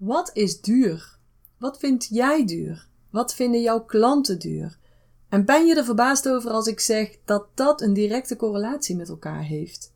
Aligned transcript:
Wat 0.00 0.30
is 0.32 0.60
duur? 0.60 1.18
Wat 1.58 1.78
vind 1.78 2.06
jij 2.10 2.44
duur? 2.44 2.86
Wat 3.10 3.34
vinden 3.34 3.60
jouw 3.60 3.84
klanten 3.84 4.38
duur? 4.38 4.78
En 5.28 5.44
ben 5.44 5.66
je 5.66 5.76
er 5.76 5.84
verbaasd 5.84 6.28
over 6.28 6.50
als 6.50 6.66
ik 6.66 6.80
zeg 6.80 7.16
dat 7.24 7.46
dat 7.54 7.80
een 7.80 7.92
directe 7.92 8.36
correlatie 8.36 8.96
met 8.96 9.08
elkaar 9.08 9.42
heeft? 9.42 9.92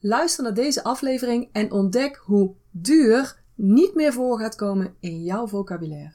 Luister 0.00 0.44
naar 0.44 0.54
deze 0.54 0.84
aflevering 0.84 1.48
en 1.52 1.72
ontdek 1.72 2.16
hoe 2.24 2.54
duur 2.70 3.42
niet 3.54 3.94
meer 3.94 4.12
voor 4.12 4.38
gaat 4.38 4.54
komen 4.54 4.94
in 5.00 5.22
jouw 5.22 5.46
vocabulaire. 5.46 6.12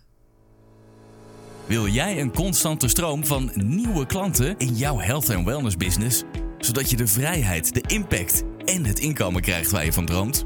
Wil 1.65 1.87
jij 1.87 2.21
een 2.21 2.33
constante 2.33 2.87
stroom 2.87 3.25
van 3.25 3.51
nieuwe 3.55 4.05
klanten 4.05 4.57
in 4.57 4.75
jouw 4.75 4.99
health 4.99 5.29
en 5.29 5.45
wellness 5.45 5.77
business, 5.77 6.23
zodat 6.57 6.89
je 6.89 6.97
de 6.97 7.07
vrijheid, 7.07 7.73
de 7.73 7.83
impact 7.87 8.43
en 8.65 8.85
het 8.85 8.99
inkomen 8.99 9.41
krijgt 9.41 9.71
waar 9.71 9.85
je 9.85 9.93
van 9.93 10.05
droomt? 10.05 10.45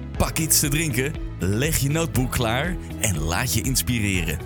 pak 0.21 0.37
iets 0.37 0.59
te 0.59 0.67
drinken, 0.67 1.13
leg 1.39 1.77
je 1.77 1.89
notebook 1.89 2.31
klaar 2.31 2.77
en 2.99 3.19
laat 3.19 3.53
je 3.53 3.61
inspireren. 3.61 4.39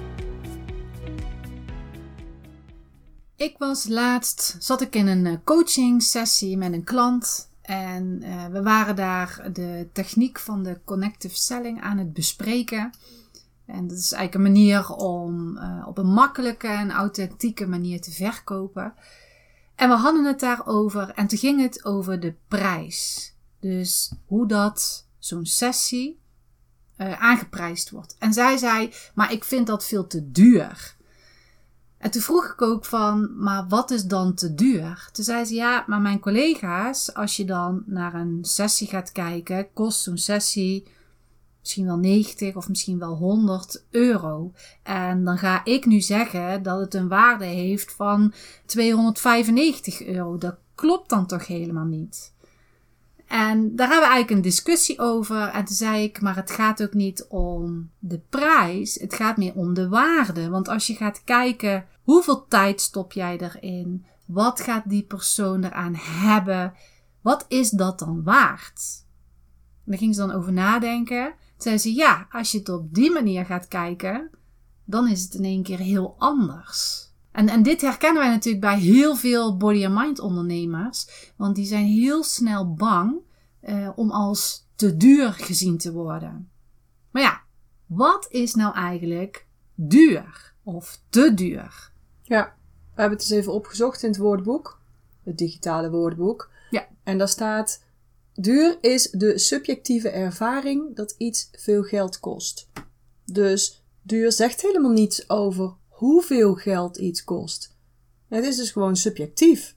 Ik 3.35 3.57
was 3.57 3.87
laatst, 3.87 4.55
zat 4.59 4.81
ik 4.81 4.95
in 4.95 5.07
een 5.07 5.43
coaching 5.43 6.03
sessie 6.03 6.57
met 6.57 6.73
een 6.73 6.83
klant 6.83 7.49
en 7.61 8.21
uh, 8.23 8.45
we 8.45 8.61
waren 8.61 8.95
daar 8.95 9.49
de 9.53 9.89
techniek 9.93 10.39
van 10.39 10.63
de 10.63 10.79
connective 10.85 11.37
selling 11.37 11.81
aan 11.81 11.97
het 11.97 12.13
bespreken. 12.13 12.91
En 13.65 13.87
dat 13.87 13.97
is 13.97 14.11
eigenlijk 14.11 14.33
een 14.33 14.53
manier 14.53 14.89
om 14.89 15.57
uh, 15.57 15.87
op 15.87 15.97
een 15.97 16.13
makkelijke 16.13 16.67
en 16.67 16.91
authentieke 16.91 17.67
manier 17.67 18.01
te 18.01 18.11
verkopen. 18.11 18.93
En 19.75 19.89
we 19.89 19.95
hadden 19.95 20.25
het 20.25 20.39
daarover 20.39 21.09
en 21.09 21.27
toen 21.27 21.39
ging 21.39 21.61
het 21.61 21.85
over 21.85 22.19
de 22.19 22.35
prijs. 22.47 23.33
Dus 23.59 24.13
hoe 24.25 24.47
dat 24.47 25.04
zo'n 25.25 25.45
sessie 25.45 26.19
uh, 26.97 27.21
aangeprijsd 27.21 27.89
wordt. 27.89 28.15
En 28.19 28.33
zij 28.33 28.57
zei, 28.57 28.93
maar 29.13 29.31
ik 29.31 29.43
vind 29.43 29.67
dat 29.67 29.85
veel 29.85 30.07
te 30.07 30.31
duur. 30.31 30.95
En 31.97 32.11
toen 32.11 32.21
vroeg 32.21 32.45
ik 32.51 32.61
ook 32.61 32.85
van, 32.85 33.37
maar 33.37 33.67
wat 33.67 33.91
is 33.91 34.05
dan 34.05 34.33
te 34.33 34.55
duur? 34.55 35.09
Toen 35.11 35.23
zei 35.23 35.45
ze, 35.45 35.53
ja, 35.53 35.83
maar 35.87 36.01
mijn 36.01 36.19
collega's, 36.19 37.13
als 37.13 37.35
je 37.35 37.45
dan 37.45 37.83
naar 37.85 38.13
een 38.13 38.39
sessie 38.41 38.87
gaat 38.87 39.11
kijken, 39.11 39.73
kost 39.73 40.01
zo'n 40.01 40.17
sessie 40.17 40.87
misschien 41.59 41.85
wel 41.85 41.97
90 41.97 42.55
of 42.55 42.69
misschien 42.69 42.99
wel 42.99 43.15
100 43.15 43.85
euro. 43.89 44.51
En 44.83 45.23
dan 45.23 45.37
ga 45.37 45.65
ik 45.65 45.85
nu 45.85 46.01
zeggen 46.01 46.63
dat 46.63 46.79
het 46.79 46.93
een 46.93 47.07
waarde 47.07 47.45
heeft 47.45 47.91
van 47.91 48.33
295 48.65 50.05
euro. 50.05 50.37
Dat 50.37 50.55
klopt 50.75 51.09
dan 51.09 51.27
toch 51.27 51.47
helemaal 51.47 51.85
niet? 51.85 52.33
En 53.27 53.75
daar 53.75 53.87
hebben 53.89 54.07
we 54.07 54.13
eigenlijk 54.13 54.29
een 54.29 54.51
discussie 54.51 54.99
over. 54.99 55.47
En 55.47 55.65
toen 55.65 55.75
zei 55.75 56.03
ik, 56.03 56.21
maar 56.21 56.35
het 56.35 56.51
gaat 56.51 56.83
ook 56.83 56.93
niet 56.93 57.25
om 57.29 57.89
de 57.99 58.19
prijs. 58.29 58.95
Het 58.95 59.13
gaat 59.13 59.37
meer 59.37 59.53
om 59.53 59.73
de 59.73 59.89
waarde. 59.89 60.49
Want 60.49 60.67
als 60.67 60.87
je 60.87 60.95
gaat 60.95 61.23
kijken, 61.23 61.85
hoeveel 62.03 62.47
tijd 62.47 62.81
stop 62.81 63.11
jij 63.11 63.37
erin? 63.37 64.05
Wat 64.25 64.61
gaat 64.61 64.89
die 64.89 65.03
persoon 65.03 65.63
eraan 65.63 65.95
hebben? 65.95 66.73
Wat 67.21 67.45
is 67.47 67.69
dat 67.69 67.99
dan 67.99 68.23
waard? 68.23 69.03
En 69.85 69.91
daar 69.91 69.97
ging 69.97 70.15
ze 70.15 70.21
dan 70.21 70.31
over 70.31 70.53
nadenken. 70.53 71.25
Toen 71.25 71.35
zei 71.57 71.77
ze, 71.77 71.93
ja, 71.93 72.27
als 72.31 72.51
je 72.51 72.57
het 72.57 72.69
op 72.69 72.93
die 72.93 73.11
manier 73.11 73.45
gaat 73.45 73.67
kijken, 73.67 74.29
dan 74.85 75.07
is 75.07 75.23
het 75.23 75.33
in 75.33 75.43
één 75.43 75.63
keer 75.63 75.79
heel 75.79 76.15
anders. 76.17 77.04
En, 77.35 77.49
en 77.49 77.63
dit 77.63 77.81
herkennen 77.81 78.21
wij 78.21 78.31
natuurlijk 78.31 78.65
bij 78.65 78.79
heel 78.79 79.15
veel 79.15 79.57
body 79.57 79.85
and 79.85 79.95
mind 79.95 80.19
ondernemers. 80.19 81.31
Want 81.35 81.55
die 81.55 81.65
zijn 81.65 81.85
heel 81.85 82.23
snel 82.23 82.73
bang 82.73 83.15
uh, 83.63 83.89
om 83.95 84.11
als 84.11 84.67
te 84.75 84.97
duur 84.97 85.33
gezien 85.33 85.77
te 85.77 85.91
worden. 85.91 86.49
Maar 87.11 87.21
ja, 87.21 87.41
wat 87.85 88.27
is 88.29 88.53
nou 88.53 88.75
eigenlijk 88.75 89.45
duur 89.73 90.53
of 90.63 91.01
te 91.09 91.33
duur? 91.33 91.91
Ja, 92.21 92.55
we 92.93 93.01
hebben 93.01 93.17
het 93.17 93.29
eens 93.29 93.39
even 93.39 93.53
opgezocht 93.53 94.03
in 94.03 94.09
het 94.09 94.17
woordenboek. 94.17 94.79
Het 95.23 95.37
digitale 95.37 95.89
woordenboek. 95.89 96.49
Ja. 96.69 96.87
En 97.03 97.17
daar 97.17 97.29
staat: 97.29 97.83
duur 98.33 98.77
is 98.81 99.09
de 99.09 99.37
subjectieve 99.37 100.09
ervaring 100.09 100.95
dat 100.95 101.15
iets 101.17 101.49
veel 101.51 101.83
geld 101.83 102.19
kost. 102.19 102.69
Dus 103.25 103.83
duur 104.01 104.31
zegt 104.31 104.61
helemaal 104.61 104.91
niets 104.91 105.29
over 105.29 105.73
hoeveel 105.95 106.53
geld 106.53 106.97
iets 106.97 107.23
kost. 107.23 107.75
Het 108.27 108.45
is 108.45 108.55
dus 108.55 108.71
gewoon 108.71 108.95
subjectief. 108.95 109.75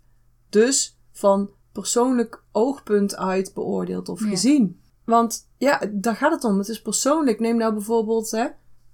Dus 0.48 0.98
van 1.12 1.50
persoonlijk 1.72 2.42
oogpunt 2.52 3.16
uit 3.16 3.54
beoordeeld 3.54 4.08
of 4.08 4.20
gezien. 4.20 4.80
Want 5.04 5.48
ja, 5.56 5.80
daar 5.90 6.16
gaat 6.16 6.32
het 6.32 6.44
om. 6.44 6.58
Het 6.58 6.68
is 6.68 6.82
persoonlijk. 6.82 7.40
Neem 7.40 7.56
nou 7.56 7.72
bijvoorbeeld 7.72 8.30
hè, 8.30 8.46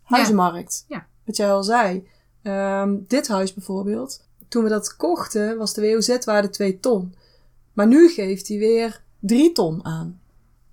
huizenmarkt. 0.02 0.84
Ja. 0.88 1.06
Wat 1.24 1.36
jij 1.36 1.52
al 1.52 1.62
zei. 1.62 2.08
Um, 2.42 3.04
dit 3.08 3.28
huis 3.28 3.54
bijvoorbeeld. 3.54 4.26
Toen 4.48 4.62
we 4.62 4.68
dat 4.68 4.96
kochten 4.96 5.58
was 5.58 5.74
de 5.74 5.80
WOZ-waarde 5.80 6.48
2 6.48 6.80
ton. 6.80 7.14
Maar 7.72 7.86
nu 7.86 8.08
geeft 8.08 8.48
hij 8.48 8.58
weer 8.58 9.02
3 9.20 9.52
ton 9.52 9.84
aan. 9.84 10.20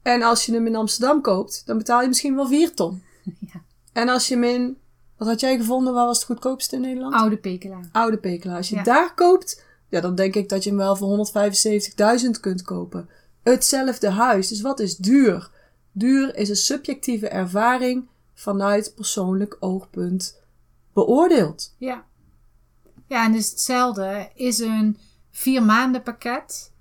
En 0.01 0.22
als 0.22 0.45
je 0.45 0.53
hem 0.53 0.67
in 0.67 0.75
Amsterdam 0.75 1.22
koopt, 1.22 1.66
dan 1.66 1.78
betaal 1.78 2.01
je 2.01 2.07
misschien 2.07 2.35
wel 2.35 2.47
4 2.47 2.73
ton. 2.73 3.03
Ja. 3.53 3.61
En 3.94 4.09
als 4.09 4.28
je 4.28 4.34
hem 4.34 4.44
in 4.44 4.78
wat 5.22 5.30
had 5.30 5.40
jij 5.40 5.58
gevonden? 5.58 5.94
Waar 5.94 6.06
was 6.06 6.18
het 6.18 6.26
goedkoopste 6.26 6.76
in 6.76 6.82
Nederland? 6.82 7.14
Oude 7.14 7.38
Pekela. 7.38 7.80
Oude 7.92 8.18
Pekela. 8.18 8.56
Als 8.56 8.70
je 8.70 8.76
Ja. 8.76 8.84
daar 8.84 9.14
koopt, 9.16 9.64
ja, 9.90 10.02
dan 10.02 10.16
denk 10.16 10.36
ik 10.36 10.50
dat 10.50 10.64
je 10.64 10.70
hem 10.70 10.78
wel 10.80 10.96
voor 10.96 11.08
175.000 11.08 12.40
kunt 12.40 12.62
kopen. 12.62 13.09
Hetzelfde 13.44 14.09
huis. 14.09 14.48
Dus 14.48 14.62
wat 14.62 14.80
is 14.80 14.96
duur? 14.98 15.50
Duur 15.92 16.36
is 16.36 16.50
een 16.50 16.56
subjectieve 16.56 17.28
ervaring 17.28 18.08
vanuit 18.34 18.94
persoonlijk 18.96 19.58
oogpunt 19.59 20.42
beoordeeld. 20.94 21.76
Ja. 21.78 22.03
Ja, 23.08 23.26
en 23.26 23.32
dus 23.32 23.50
hetzelfde 23.50 24.30
is 24.36 24.59
een 24.59 24.98
vier 25.32 25.64
maanden 25.64 26.03
pakket 26.03 26.72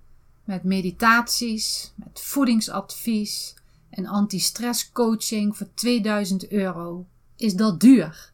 met 0.45 0.65
meditaties, 0.65 1.93
met 1.97 2.21
voedingsadvies 2.21 3.55
en 3.91 4.07
anti-stress 4.07 4.93
coaching 4.93 5.57
voor 5.57 5.69
2000 5.75 6.49
euro. 6.51 7.07
Is 7.37 7.55
dat 7.55 7.81
duur? 7.81 8.30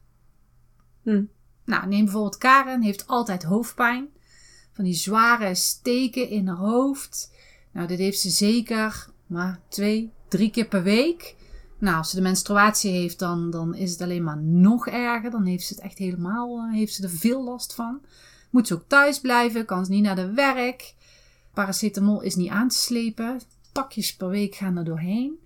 Hm. 1.07 1.23
Nou, 1.65 1.87
neem 1.87 2.03
bijvoorbeeld 2.03 2.37
Karen, 2.37 2.81
heeft 2.81 3.07
altijd 3.07 3.43
hoofdpijn. 3.43 4.07
Van 4.73 4.83
die 4.83 4.93
zware 4.93 5.55
steken 5.55 6.29
in 6.29 6.47
haar 6.47 6.57
hoofd. 6.57 7.31
Nou, 7.71 7.87
dit 7.87 7.97
heeft 7.97 8.19
ze 8.19 8.29
zeker 8.29 9.07
maar 9.27 9.59
twee, 9.69 10.11
drie 10.27 10.49
keer 10.49 10.67
per 10.67 10.83
week. 10.83 11.35
Nou, 11.77 11.97
als 11.97 12.09
ze 12.09 12.15
de 12.15 12.21
menstruatie 12.21 12.91
heeft, 12.91 13.19
dan, 13.19 13.49
dan 13.49 13.75
is 13.75 13.91
het 13.91 14.01
alleen 14.01 14.23
maar 14.23 14.37
nog 14.37 14.87
erger. 14.87 15.31
Dan 15.31 15.45
heeft 15.45 15.65
ze 15.65 15.73
het 15.73 15.83
echt 15.83 15.97
helemaal, 15.97 16.57
eh, 16.57 16.73
heeft 16.73 16.93
ze 16.93 17.03
er 17.03 17.09
veel 17.09 17.43
last 17.43 17.73
van. 17.73 18.01
Moet 18.49 18.67
ze 18.67 18.73
ook 18.73 18.87
thuis 18.87 19.19
blijven, 19.19 19.65
kan 19.65 19.85
ze 19.85 19.91
niet 19.91 20.03
naar 20.03 20.15
de 20.15 20.33
werk. 20.33 20.93
Paracetamol 21.53 22.21
is 22.21 22.35
niet 22.35 22.49
aan 22.49 22.67
te 22.67 22.77
slepen. 22.77 23.41
Pakjes 23.71 24.15
per 24.15 24.29
week 24.29 24.55
gaan 24.55 24.77
er 24.77 24.85
doorheen. 24.85 25.39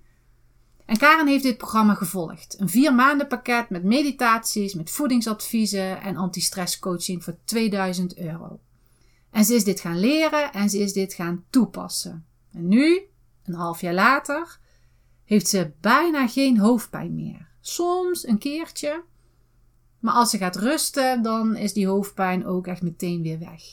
En 0.92 0.98
Karen 0.98 1.28
heeft 1.28 1.44
dit 1.44 1.58
programma 1.58 1.94
gevolgd. 1.94 2.56
Een 2.60 2.70
vier 2.70 2.96
maanden 2.96 3.28
pakket 3.28 3.70
met 3.70 3.84
meditaties, 3.84 4.74
met 4.74 4.90
voedingsadviezen 4.92 6.02
en 6.02 6.18
anti-stress 6.18 6.80
coaching 6.80 7.24
voor 7.24 7.38
2000 7.44 8.18
euro. 8.18 8.60
En 9.30 9.46
ze 9.46 9.54
is 9.54 9.64
dit 9.64 9.80
gaan 9.80 10.00
leren 10.00 10.54
en 10.54 10.70
ze 10.70 10.78
is 10.80 10.94
dit 10.94 11.14
gaan 11.14 11.44
toepassen. 11.50 12.26
En 12.54 12.68
nu, 12.68 13.02
een 13.44 13.54
half 13.54 13.82
jaar 13.82 13.94
later, 13.94 14.60
heeft 15.26 15.48
ze 15.48 15.72
bijna 15.82 16.28
geen 16.28 16.58
hoofdpijn 16.58 17.16
meer. 17.16 17.48
Soms 17.62 18.28
een 18.28 18.38
keertje. 18.38 19.04
Maar 20.00 20.14
als 20.14 20.30
ze 20.30 20.38
gaat 20.38 20.56
rusten, 20.56 21.22
dan 21.22 21.56
is 21.56 21.74
die 21.74 21.88
hoofdpijn 21.88 22.46
ook 22.46 22.68
echt 22.68 22.82
meteen 22.82 23.22
weer 23.22 23.40
weg. 23.40 23.64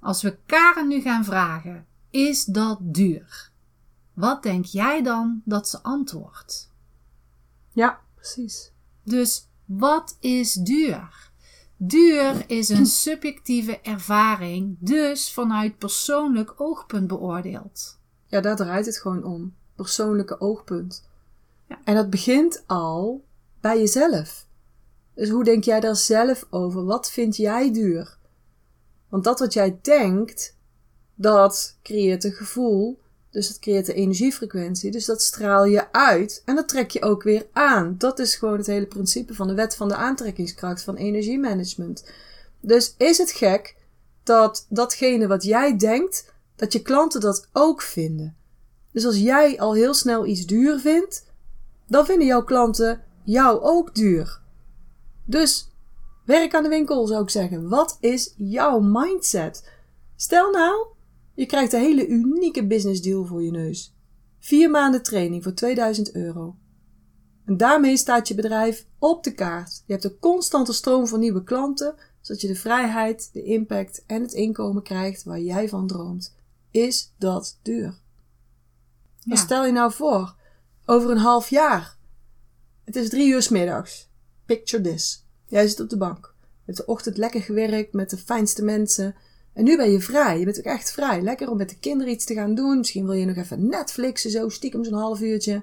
Als 0.00 0.22
we 0.22 0.38
Karen 0.46 0.88
nu 0.88 1.00
gaan 1.00 1.24
vragen, 1.24 1.86
is 2.10 2.44
dat 2.44 2.78
duur? 2.80 3.51
Wat 4.14 4.42
denk 4.42 4.64
jij 4.64 5.02
dan 5.02 5.42
dat 5.44 5.68
ze 5.68 5.82
antwoordt? 5.82 6.70
Ja, 7.72 8.00
precies. 8.14 8.72
Dus 9.02 9.48
wat 9.64 10.16
is 10.20 10.52
duur? 10.54 11.30
Duur 11.76 12.44
is 12.46 12.68
een 12.68 12.86
subjectieve 13.06 13.80
ervaring, 13.80 14.76
dus 14.78 15.32
vanuit 15.32 15.78
persoonlijk 15.78 16.60
oogpunt 16.60 17.06
beoordeeld. 17.06 17.98
Ja, 18.26 18.40
daar 18.40 18.56
draait 18.56 18.86
het 18.86 18.98
gewoon 18.98 19.24
om. 19.24 19.54
Persoonlijke 19.74 20.40
oogpunt. 20.40 21.08
Ja. 21.68 21.80
En 21.84 21.94
dat 21.94 22.10
begint 22.10 22.64
al 22.66 23.24
bij 23.60 23.78
jezelf. 23.78 24.46
Dus 25.14 25.28
hoe 25.28 25.44
denk 25.44 25.64
jij 25.64 25.80
daar 25.80 25.96
zelf 25.96 26.46
over? 26.50 26.84
Wat 26.84 27.10
vind 27.10 27.36
jij 27.36 27.72
duur? 27.72 28.18
Want 29.08 29.24
dat 29.24 29.38
wat 29.38 29.52
jij 29.52 29.78
denkt, 29.82 30.56
dat 31.14 31.76
creëert 31.82 32.24
een 32.24 32.32
gevoel. 32.32 33.00
Dus 33.32 33.48
dat 33.48 33.58
creëert 33.58 33.86
de 33.86 33.94
energiefrequentie. 33.94 34.90
Dus 34.90 35.04
dat 35.04 35.22
straal 35.22 35.64
je 35.64 35.92
uit. 35.92 36.42
En 36.44 36.54
dat 36.54 36.68
trek 36.68 36.90
je 36.90 37.02
ook 37.02 37.22
weer 37.22 37.46
aan. 37.52 37.94
Dat 37.98 38.18
is 38.18 38.34
gewoon 38.34 38.58
het 38.58 38.66
hele 38.66 38.86
principe 38.86 39.34
van 39.34 39.46
de 39.46 39.54
wet 39.54 39.76
van 39.76 39.88
de 39.88 39.94
aantrekkingskracht 39.94 40.82
van 40.82 40.96
energiemanagement. 40.96 42.04
Dus 42.60 42.94
is 42.98 43.18
het 43.18 43.30
gek 43.30 43.76
dat 44.22 44.66
datgene 44.68 45.26
wat 45.26 45.44
jij 45.44 45.76
denkt, 45.76 46.32
dat 46.56 46.72
je 46.72 46.82
klanten 46.82 47.20
dat 47.20 47.48
ook 47.52 47.82
vinden. 47.82 48.36
Dus 48.92 49.04
als 49.04 49.18
jij 49.18 49.60
al 49.60 49.74
heel 49.74 49.94
snel 49.94 50.26
iets 50.26 50.46
duur 50.46 50.78
vindt, 50.78 51.24
dan 51.86 52.04
vinden 52.04 52.26
jouw 52.26 52.44
klanten 52.44 53.02
jou 53.24 53.60
ook 53.60 53.94
duur. 53.94 54.40
Dus 55.24 55.68
werk 56.24 56.54
aan 56.54 56.62
de 56.62 56.68
winkel 56.68 57.06
zou 57.06 57.22
ik 57.22 57.30
zeggen. 57.30 57.68
Wat 57.68 57.96
is 58.00 58.34
jouw 58.36 58.80
mindset? 58.80 59.70
Stel 60.16 60.50
nou, 60.50 60.86
je 61.34 61.46
krijgt 61.46 61.72
een 61.72 61.80
hele 61.80 62.06
unieke 62.06 62.66
business 62.66 63.02
deal 63.02 63.24
voor 63.24 63.42
je 63.42 63.50
neus. 63.50 63.94
Vier 64.38 64.70
maanden 64.70 65.02
training 65.02 65.42
voor 65.42 65.54
2000 65.54 66.14
euro. 66.14 66.56
En 67.44 67.56
daarmee 67.56 67.96
staat 67.96 68.28
je 68.28 68.34
bedrijf 68.34 68.86
op 68.98 69.24
de 69.24 69.34
kaart. 69.34 69.82
Je 69.86 69.92
hebt 69.92 70.04
een 70.04 70.18
constante 70.18 70.72
stroom 70.72 71.06
van 71.06 71.20
nieuwe 71.20 71.42
klanten, 71.42 71.94
zodat 72.20 72.40
je 72.42 72.48
de 72.48 72.54
vrijheid, 72.54 73.32
de 73.32 73.42
impact 73.42 74.04
en 74.06 74.22
het 74.22 74.32
inkomen 74.32 74.82
krijgt 74.82 75.22
waar 75.22 75.40
jij 75.40 75.68
van 75.68 75.86
droomt. 75.86 76.34
Is 76.70 77.14
dat 77.18 77.58
duur? 77.62 78.00
Ja. 79.18 79.36
stel 79.36 79.66
je 79.66 79.72
nou 79.72 79.92
voor, 79.92 80.36
over 80.84 81.10
een 81.10 81.16
half 81.16 81.50
jaar. 81.50 81.96
Het 82.84 82.96
is 82.96 83.08
drie 83.08 83.32
uur 83.32 83.42
s 83.42 83.48
middags. 83.48 84.10
Picture 84.46 84.82
this. 84.82 85.26
Jij 85.46 85.68
zit 85.68 85.80
op 85.80 85.88
de 85.88 85.96
bank. 85.96 86.34
Je 86.40 86.48
hebt 86.64 86.78
de 86.78 86.86
ochtend 86.86 87.16
lekker 87.16 87.42
gewerkt 87.42 87.92
met 87.92 88.10
de 88.10 88.16
fijnste 88.16 88.64
mensen. 88.64 89.14
En 89.54 89.64
nu 89.64 89.76
ben 89.76 89.90
je 89.90 90.00
vrij. 90.00 90.38
Je 90.38 90.44
bent 90.44 90.58
ook 90.58 90.64
echt 90.64 90.92
vrij. 90.92 91.22
Lekker 91.22 91.50
om 91.50 91.56
met 91.56 91.68
de 91.68 91.78
kinderen 91.78 92.12
iets 92.12 92.24
te 92.24 92.34
gaan 92.34 92.54
doen. 92.54 92.78
Misschien 92.78 93.04
wil 93.06 93.14
je 93.14 93.26
nog 93.26 93.36
even 93.36 93.66
Netflixen, 93.66 94.30
zo 94.30 94.48
stiekem 94.48 94.84
zo'n 94.84 94.94
half 94.94 95.20
uurtje. 95.20 95.62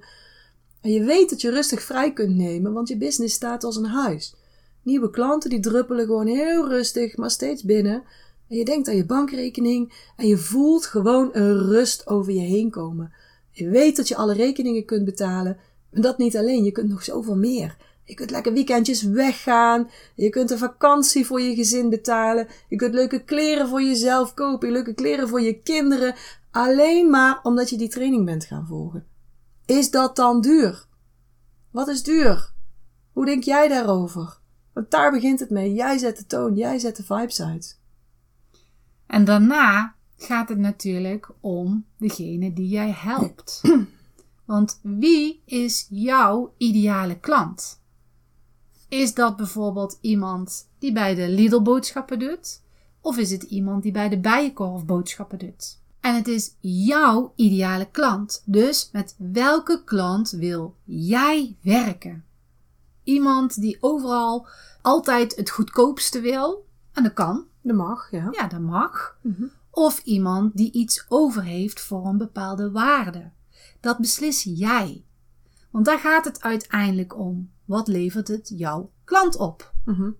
En 0.81 0.91
je 0.91 1.03
weet 1.03 1.29
dat 1.29 1.41
je 1.41 1.49
rustig 1.49 1.81
vrij 1.81 2.13
kunt 2.13 2.35
nemen, 2.35 2.73
want 2.73 2.87
je 2.87 2.97
business 2.97 3.35
staat 3.35 3.63
als 3.63 3.75
een 3.75 3.85
huis. 3.85 4.35
Nieuwe 4.83 5.09
klanten 5.09 5.49
die 5.49 5.59
druppelen 5.59 6.05
gewoon 6.05 6.27
heel 6.27 6.67
rustig, 6.67 7.17
maar 7.17 7.31
steeds 7.31 7.63
binnen. 7.63 8.03
En 8.47 8.57
je 8.57 8.65
denkt 8.65 8.87
aan 8.87 8.95
je 8.95 9.05
bankrekening 9.05 10.11
en 10.15 10.27
je 10.27 10.37
voelt 10.37 10.85
gewoon 10.85 11.29
een 11.31 11.57
rust 11.57 12.07
over 12.07 12.33
je 12.33 12.39
heen 12.39 12.69
komen. 12.69 13.13
Je 13.51 13.69
weet 13.69 13.95
dat 13.95 14.07
je 14.07 14.15
alle 14.15 14.33
rekeningen 14.33 14.85
kunt 14.85 15.05
betalen. 15.05 15.57
En 15.91 16.01
dat 16.01 16.17
niet 16.17 16.37
alleen, 16.37 16.63
je 16.63 16.71
kunt 16.71 16.89
nog 16.89 17.03
zoveel 17.03 17.35
meer. 17.35 17.77
Je 18.09 18.15
kunt 18.15 18.31
lekker 18.31 18.53
weekendjes 18.53 19.03
weggaan. 19.03 19.89
Je 20.15 20.29
kunt 20.29 20.51
een 20.51 20.57
vakantie 20.57 21.25
voor 21.25 21.41
je 21.41 21.55
gezin 21.55 21.89
betalen. 21.89 22.47
Je 22.69 22.75
kunt 22.75 22.93
leuke 22.93 23.23
kleren 23.23 23.67
voor 23.67 23.81
jezelf 23.81 24.33
kopen. 24.33 24.71
Leuke 24.71 24.93
kleren 24.93 25.27
voor 25.27 25.41
je 25.41 25.61
kinderen. 25.61 26.15
Alleen 26.51 27.09
maar 27.09 27.39
omdat 27.43 27.69
je 27.69 27.77
die 27.77 27.87
training 27.87 28.25
bent 28.25 28.45
gaan 28.45 28.67
volgen. 28.67 29.05
Is 29.65 29.91
dat 29.91 30.15
dan 30.15 30.41
duur? 30.41 30.85
Wat 31.71 31.87
is 31.87 32.03
duur? 32.03 32.53
Hoe 33.13 33.25
denk 33.25 33.43
jij 33.43 33.67
daarover? 33.67 34.39
Want 34.73 34.91
daar 34.91 35.11
begint 35.11 35.39
het 35.39 35.49
mee. 35.49 35.73
Jij 35.73 35.97
zet 35.97 36.17
de 36.17 36.25
toon, 36.25 36.55
jij 36.55 36.79
zet 36.79 36.95
de 36.95 37.03
vibes 37.03 37.41
uit. 37.41 37.79
En 39.07 39.25
daarna 39.25 39.95
gaat 40.17 40.49
het 40.49 40.57
natuurlijk 40.57 41.29
om 41.39 41.85
degene 41.97 42.53
die 42.53 42.67
jij 42.67 42.91
helpt. 42.91 43.61
Want 44.45 44.79
wie 44.83 45.41
is 45.45 45.87
jouw 45.89 46.53
ideale 46.57 47.19
klant? 47.19 47.79
Is 48.89 49.13
dat 49.13 49.35
bijvoorbeeld 49.35 49.97
iemand 50.01 50.69
die 50.79 50.91
bij 50.93 51.15
de 51.15 51.29
Lidl 51.29 51.61
boodschappen 51.61 52.19
doet? 52.19 52.61
Of 53.01 53.17
is 53.17 53.31
het 53.31 53.43
iemand 53.43 53.83
die 53.83 53.91
bij 53.91 54.09
de 54.09 54.19
Bijenkorf 54.19 54.85
boodschappen 54.85 55.37
doet? 55.37 55.79
En 55.99 56.15
het 56.15 56.27
is 56.27 56.55
jouw 56.59 57.33
ideale 57.35 57.87
klant. 57.91 58.43
Dus 58.45 58.89
met 58.91 59.15
welke 59.17 59.83
klant 59.83 60.29
wil 60.29 60.75
jij 60.83 61.57
werken? 61.61 62.25
Iemand 63.03 63.61
die 63.61 63.77
overal 63.79 64.47
altijd 64.81 65.35
het 65.35 65.49
goedkoopste 65.49 66.21
wil. 66.21 66.65
En 66.93 67.03
dat 67.03 67.13
kan. 67.13 67.45
Dat 67.61 67.75
mag, 67.75 68.11
ja. 68.11 68.27
Ja, 68.31 68.47
dat 68.47 68.59
mag. 68.59 69.17
Mhm. 69.21 69.43
Of 69.71 69.99
iemand 70.03 70.57
die 70.57 70.71
iets 70.71 71.05
over 71.07 71.43
heeft 71.43 71.81
voor 71.81 72.05
een 72.05 72.17
bepaalde 72.17 72.71
waarde. 72.71 73.29
Dat 73.79 73.97
beslis 73.97 74.43
jij. 74.43 75.03
Want 75.69 75.85
daar 75.85 75.99
gaat 75.99 76.25
het 76.25 76.41
uiteindelijk 76.41 77.17
om. 77.17 77.49
Wat 77.69 77.87
levert 77.87 78.27
het 78.27 78.51
jouw 78.55 78.91
klant 79.03 79.35
op? 79.35 79.73
Mhm. 79.85 80.11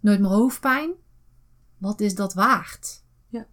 Nooit 0.00 0.20
meer 0.20 0.30
hoofdpijn? 0.30 0.92
Wat 1.76 2.00
is 2.00 2.14
dat 2.14 2.34
waard? 2.34 3.04
Ja. 3.28 3.46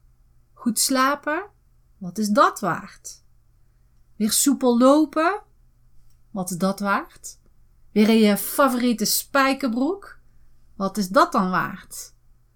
Goed 0.54 0.80
slapen? 0.80 1.50
Wat 1.98 2.18
is 2.18 2.30
dat 2.30 2.60
waard? 2.60 3.24
Weer 4.16 4.32
soepel 4.32 4.78
lopen? 4.78 5.42
Wat 6.32 6.52
is 6.52 6.58
dat 6.58 6.80
waard? 6.80 7.40
Weer 7.92 8.10
in 8.10 8.18
je 8.18 8.38
favoriete 8.38 9.06
spijkerbroek? 9.06 10.20
Wat 10.76 10.98
is 10.98 11.08
dat 11.08 11.32
dan 11.32 11.50
waard? 11.50 12.14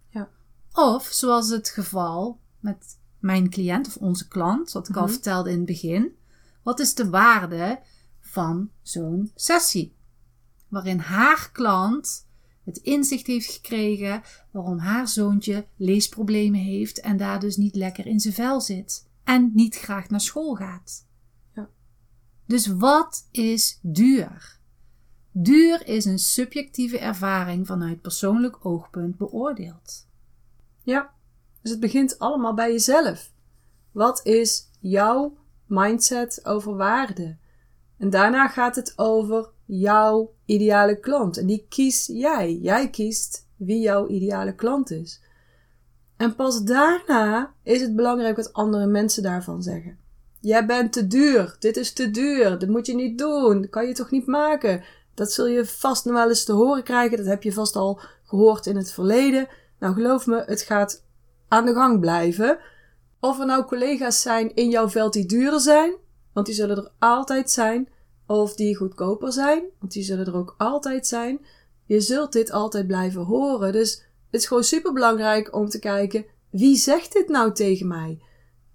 Ja. 0.09 0.29
Of, 0.73 1.05
zoals 1.05 1.49
het 1.49 1.69
geval 1.69 2.39
met 2.59 2.99
mijn 3.19 3.49
cliënt 3.49 3.87
of 3.87 3.97
onze 3.97 4.27
klant, 4.27 4.71
wat 4.71 4.89
ik 4.89 4.95
al 4.95 5.03
mhm. 5.03 5.11
vertelde 5.11 5.49
in 5.49 5.57
het 5.57 5.65
begin. 5.65 6.17
Wat 6.63 6.79
is 6.79 6.93
de 6.93 7.09
waarde 7.09 7.81
van 8.19 8.71
zo'n 8.81 9.31
sessie? 9.35 9.97
Waarin 10.69 10.99
haar 10.99 11.49
klant 11.51 12.27
het 12.63 12.77
inzicht 12.77 13.27
heeft 13.27 13.51
gekregen 13.51 14.21
waarom 14.51 14.77
haar 14.77 15.07
zoontje 15.07 15.65
leesproblemen 15.75 16.59
heeft 16.59 16.99
en 16.99 17.17
daar 17.17 17.39
dus 17.39 17.57
niet 17.57 17.75
lekker 17.75 18.05
in 18.05 18.19
zijn 18.19 18.33
vel 18.33 18.61
zit 18.61 19.07
en 19.23 19.51
niet 19.53 19.75
graag 19.75 20.09
naar 20.09 20.21
school 20.21 20.55
gaat. 20.55 21.05
Ja. 21.55 21.69
Dus 22.45 22.67
wat 22.67 23.27
is 23.31 23.79
duur? 23.81 24.59
Duur 25.31 25.87
is 25.87 26.05
een 26.05 26.19
subjectieve 26.19 26.99
ervaring 26.99 27.67
vanuit 27.67 28.01
persoonlijk 28.01 28.65
oogpunt 28.65 29.17
beoordeeld. 29.17 30.07
Ja, 30.83 31.13
dus 31.61 31.71
het 31.71 31.79
begint 31.79 32.19
allemaal 32.19 32.53
bij 32.53 32.71
jezelf. 32.71 33.31
Wat 33.91 34.25
is 34.25 34.69
jouw 34.79 35.37
mindset 35.65 36.45
over 36.45 36.75
waarde? 36.75 37.37
En 37.99 38.09
daarna 38.09 38.47
gaat 38.47 38.75
het 38.75 38.93
over 38.95 39.49
jouw 39.65 40.33
ideale 40.45 40.99
klant. 40.99 41.37
En 41.37 41.45
die 41.45 41.65
kies 41.69 42.05
jij. 42.05 42.55
Jij 42.55 42.89
kiest 42.89 43.47
wie 43.55 43.79
jouw 43.79 44.07
ideale 44.07 44.55
klant 44.55 44.91
is. 44.91 45.21
En 46.17 46.35
pas 46.35 46.63
daarna 46.63 47.53
is 47.63 47.81
het 47.81 47.95
belangrijk 47.95 48.35
wat 48.35 48.53
andere 48.53 48.85
mensen 48.85 49.23
daarvan 49.23 49.63
zeggen. 49.63 49.97
Jij 50.39 50.65
bent 50.65 50.93
te 50.93 51.07
duur. 51.07 51.55
Dit 51.59 51.77
is 51.77 51.93
te 51.93 52.11
duur. 52.11 52.59
Dat 52.59 52.69
moet 52.69 52.85
je 52.85 52.95
niet 52.95 53.17
doen. 53.17 53.61
Dat 53.61 53.69
kan 53.69 53.87
je 53.87 53.93
toch 53.93 54.11
niet 54.11 54.25
maken. 54.25 54.83
Dat 55.13 55.31
zul 55.31 55.47
je 55.47 55.65
vast 55.65 56.05
nog 56.05 56.13
wel 56.13 56.29
eens 56.29 56.43
te 56.43 56.53
horen 56.53 56.83
krijgen. 56.83 57.17
Dat 57.17 57.25
heb 57.25 57.43
je 57.43 57.53
vast 57.53 57.75
al 57.75 57.99
gehoord 58.23 58.65
in 58.65 58.75
het 58.75 58.91
verleden. 58.91 59.47
Nou, 59.79 59.93
geloof 59.93 60.25
me, 60.25 60.43
het 60.45 60.61
gaat 60.61 61.03
aan 61.47 61.65
de 61.65 61.73
gang 61.73 61.99
blijven. 61.99 62.59
Of 63.19 63.39
er 63.39 63.45
nou 63.45 63.65
collega's 63.65 64.21
zijn 64.21 64.55
in 64.55 64.69
jouw 64.69 64.89
veld 64.89 65.13
die 65.13 65.25
duurder 65.25 65.59
zijn, 65.59 65.93
want 66.39 66.51
die 66.51 66.59
zullen 66.59 66.77
er 66.77 66.91
altijd 66.99 67.51
zijn. 67.51 67.89
Of 68.27 68.55
die 68.55 68.75
goedkoper 68.75 69.33
zijn, 69.33 69.63
want 69.79 69.91
die 69.91 70.03
zullen 70.03 70.25
er 70.25 70.35
ook 70.35 70.55
altijd 70.57 71.07
zijn. 71.07 71.45
Je 71.85 72.01
zult 72.01 72.31
dit 72.31 72.51
altijd 72.51 72.87
blijven 72.87 73.21
horen. 73.21 73.71
Dus 73.71 73.91
het 74.31 74.41
is 74.41 74.47
gewoon 74.47 74.63
super 74.63 74.93
belangrijk 74.93 75.55
om 75.55 75.69
te 75.69 75.79
kijken: 75.79 76.25
wie 76.49 76.75
zegt 76.75 77.13
dit 77.13 77.27
nou 77.27 77.53
tegen 77.53 77.87
mij? 77.87 78.21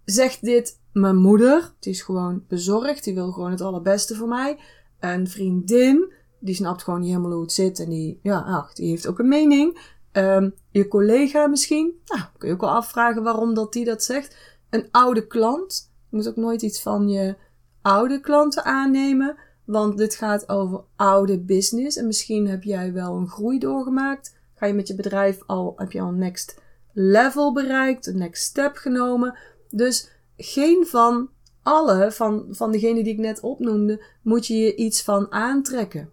Zegt 0.04 0.44
dit 0.44 0.80
mijn 0.92 1.16
moeder? 1.16 1.72
Die 1.78 1.92
is 1.92 2.02
gewoon 2.02 2.44
bezorgd, 2.48 3.04
die 3.04 3.14
wil 3.14 3.32
gewoon 3.32 3.50
het 3.50 3.60
allerbeste 3.60 4.14
voor 4.14 4.28
mij. 4.28 4.58
Een 5.00 5.28
vriendin, 5.28 6.12
die 6.40 6.54
snapt 6.54 6.82
gewoon 6.82 7.00
niet 7.00 7.08
helemaal 7.08 7.32
hoe 7.32 7.42
het 7.42 7.52
zit 7.52 7.78
en 7.78 7.88
die, 7.88 8.18
ja, 8.22 8.38
ach, 8.40 8.72
die 8.72 8.88
heeft 8.88 9.06
ook 9.06 9.18
een 9.18 9.28
mening. 9.28 9.92
Um, 10.12 10.54
je 10.70 10.88
collega 10.88 11.46
misschien, 11.46 12.00
nou, 12.06 12.22
kun 12.38 12.48
je 12.48 12.54
ook 12.54 12.60
wel 12.60 12.70
afvragen 12.70 13.22
waarom 13.22 13.54
dat 13.54 13.72
die 13.72 13.84
dat 13.84 14.04
zegt. 14.04 14.36
Een 14.70 14.88
oude 14.90 15.26
klant, 15.26 15.92
je 16.10 16.16
moet 16.16 16.28
ook 16.28 16.36
nooit 16.36 16.62
iets 16.62 16.82
van 16.82 17.08
je 17.08 17.36
oude 17.84 18.20
klanten 18.20 18.64
aannemen, 18.64 19.36
want 19.64 19.98
dit 19.98 20.14
gaat 20.14 20.48
over 20.48 20.84
oude 20.96 21.40
business 21.40 21.96
en 21.96 22.06
misschien 22.06 22.48
heb 22.48 22.62
jij 22.62 22.92
wel 22.92 23.16
een 23.16 23.28
groei 23.28 23.58
doorgemaakt. 23.58 24.36
Ga 24.54 24.66
je 24.66 24.74
met 24.74 24.88
je 24.88 24.94
bedrijf 24.94 25.42
al, 25.46 25.72
heb 25.76 25.92
je 25.92 26.00
al 26.00 26.10
next 26.10 26.60
level 26.92 27.52
bereikt, 27.52 28.06
een 28.06 28.18
next 28.18 28.42
step 28.42 28.76
genomen. 28.76 29.38
Dus 29.70 30.10
geen 30.36 30.86
van 30.86 31.28
alle, 31.62 32.12
van, 32.12 32.46
van 32.50 32.72
degene 32.72 33.02
die 33.02 33.12
ik 33.12 33.18
net 33.18 33.40
opnoemde, 33.40 34.04
moet 34.22 34.46
je 34.46 34.54
je 34.56 34.74
iets 34.74 35.02
van 35.02 35.32
aantrekken. 35.32 36.10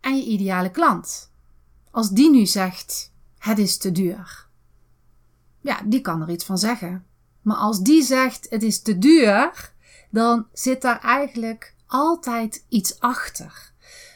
En 0.00 0.16
je 0.16 0.24
ideale 0.24 0.70
klant. 0.70 1.32
Als 1.90 2.10
die 2.10 2.30
nu 2.30 2.46
zegt, 2.46 3.12
het 3.38 3.58
is 3.58 3.76
te 3.76 3.92
duur. 3.92 4.46
Ja, 5.60 5.80
die 5.84 6.00
kan 6.00 6.22
er 6.22 6.30
iets 6.30 6.44
van 6.44 6.58
zeggen. 6.58 7.04
Maar 7.42 7.56
als 7.56 7.80
die 7.80 8.02
zegt 8.02 8.46
het 8.50 8.62
is 8.62 8.82
te 8.82 8.98
duur, 8.98 9.72
dan 10.12 10.46
zit 10.52 10.82
daar 10.82 11.00
eigenlijk 11.00 11.74
altijd 11.86 12.64
iets 12.68 13.00
achter. 13.00 13.72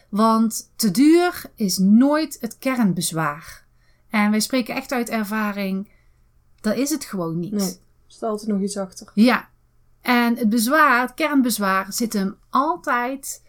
Want 0.08 0.70
te 0.76 0.90
duur 0.90 1.42
is 1.54 1.78
nooit 1.78 2.36
het 2.40 2.58
kernbezwaar. 2.58 3.64
En 4.10 4.30
wij 4.30 4.40
spreken 4.40 4.74
echt 4.74 4.92
uit 4.92 5.08
ervaring, 5.08 5.90
dat 6.60 6.76
is 6.76 6.90
het 6.90 7.04
gewoon 7.04 7.38
niet. 7.38 7.52
Nee, 7.52 7.68
er 7.68 7.76
staat 8.06 8.30
altijd 8.30 8.50
nog 8.50 8.60
iets 8.60 8.76
achter. 8.76 9.10
Ja. 9.14 9.48
En 10.00 10.36
het 10.36 10.48
bezwaar, 10.48 11.00
het 11.00 11.14
kernbezwaar, 11.14 11.92
zit 11.92 12.12
hem 12.12 12.36
altijd 12.50 13.42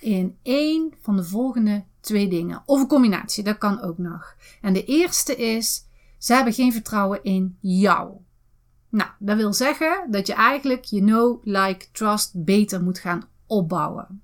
in 0.00 0.38
één 0.42 0.94
van 1.00 1.16
de 1.16 1.24
volgende 1.24 1.84
twee 2.00 2.28
dingen. 2.28 2.62
Of 2.66 2.80
een 2.80 2.86
combinatie, 2.86 3.44
dat 3.44 3.58
kan 3.58 3.82
ook 3.82 3.98
nog. 3.98 4.36
En 4.60 4.72
de 4.72 4.84
eerste 4.84 5.36
is, 5.36 5.84
ze 6.18 6.34
hebben 6.34 6.52
geen 6.52 6.72
vertrouwen 6.72 7.22
in 7.22 7.58
jou. 7.60 8.16
Nou, 8.90 9.10
dat 9.18 9.36
wil 9.36 9.52
zeggen 9.52 10.06
dat 10.10 10.26
je 10.26 10.32
eigenlijk 10.32 10.84
je 10.84 11.00
know, 11.00 11.40
like, 11.44 11.86
trust 11.92 12.30
beter 12.34 12.82
moet 12.82 12.98
gaan 12.98 13.28
opbouwen. 13.46 14.22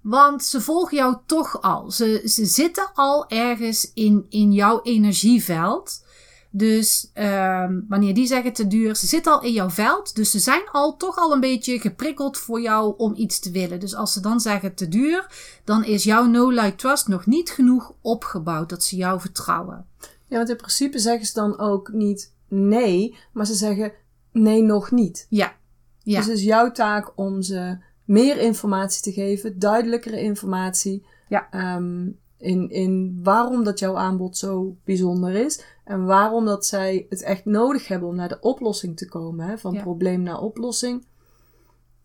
Want 0.00 0.44
ze 0.44 0.60
volgen 0.60 0.96
jou 0.96 1.16
toch 1.26 1.62
al. 1.62 1.90
Ze, 1.90 2.22
ze 2.24 2.44
zitten 2.44 2.90
al 2.94 3.28
ergens 3.28 3.92
in, 3.94 4.26
in 4.28 4.52
jouw 4.52 4.80
energieveld. 4.82 6.04
Dus 6.50 7.10
um, 7.14 7.86
wanneer 7.88 8.14
die 8.14 8.26
zeggen 8.26 8.52
te 8.52 8.66
duur, 8.66 8.96
ze 8.96 9.06
zitten 9.06 9.32
al 9.32 9.42
in 9.42 9.52
jouw 9.52 9.70
veld. 9.70 10.14
Dus 10.14 10.30
ze 10.30 10.38
zijn 10.38 10.62
al 10.72 10.96
toch 10.96 11.16
al 11.16 11.32
een 11.32 11.40
beetje 11.40 11.80
geprikkeld 11.80 12.38
voor 12.38 12.60
jou 12.60 12.94
om 12.96 13.14
iets 13.14 13.38
te 13.38 13.50
willen. 13.50 13.80
Dus 13.80 13.94
als 13.94 14.12
ze 14.12 14.20
dan 14.20 14.40
zeggen 14.40 14.74
te 14.74 14.88
duur, 14.88 15.26
dan 15.64 15.84
is 15.84 16.04
jouw 16.04 16.24
no 16.24 16.50
like 16.50 16.74
trust 16.74 17.08
nog 17.08 17.26
niet 17.26 17.50
genoeg 17.50 17.92
opgebouwd 18.00 18.68
dat 18.68 18.84
ze 18.84 18.96
jou 18.96 19.20
vertrouwen. 19.20 19.86
Ja, 20.28 20.36
want 20.36 20.48
in 20.48 20.56
principe 20.56 20.98
zeggen 20.98 21.26
ze 21.26 21.32
dan 21.34 21.58
ook 21.58 21.92
niet 21.92 22.34
nee, 22.48 23.16
maar 23.32 23.46
ze 23.46 23.54
zeggen 23.54 23.92
nee 24.32 24.62
nog 24.62 24.90
niet. 24.90 25.26
Ja. 25.28 25.56
ja. 25.98 26.16
Dus 26.16 26.26
het 26.26 26.36
is 26.36 26.44
jouw 26.44 26.70
taak 26.70 27.12
om 27.16 27.42
ze 27.42 27.78
meer 28.04 28.38
informatie 28.38 29.02
te 29.02 29.12
geven, 29.12 29.58
duidelijkere 29.58 30.20
informatie. 30.20 31.06
Ja. 31.28 31.74
Um, 31.76 32.18
in, 32.38 32.70
in 32.70 33.20
waarom 33.22 33.64
dat 33.64 33.78
jouw 33.78 33.96
aanbod 33.96 34.36
zo 34.36 34.76
bijzonder 34.84 35.34
is. 35.34 35.64
En 35.84 36.04
waarom 36.04 36.44
dat 36.44 36.66
zij 36.66 37.06
het 37.08 37.22
echt 37.22 37.44
nodig 37.44 37.88
hebben 37.88 38.08
om 38.08 38.14
naar 38.14 38.28
de 38.28 38.40
oplossing 38.40 38.96
te 38.96 39.08
komen. 39.08 39.46
Hè, 39.46 39.58
van 39.58 39.72
Ja. 39.72 39.82
probleem 39.82 40.22
naar 40.22 40.40
oplossing. 40.40 41.06